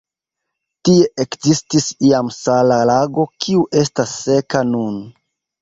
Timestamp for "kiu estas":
3.47-4.19